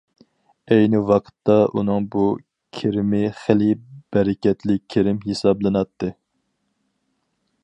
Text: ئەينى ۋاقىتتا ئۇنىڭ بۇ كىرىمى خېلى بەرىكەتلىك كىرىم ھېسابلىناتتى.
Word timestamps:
ئەينى 0.75 1.01
ۋاقىتتا 1.11 1.57
ئۇنىڭ 1.81 2.07
بۇ 2.15 2.23
كىرىمى 2.79 3.21
خېلى 3.43 3.69
بەرىكەتلىك 4.17 4.85
كىرىم 4.97 5.25
ھېسابلىناتتى. 5.31 6.15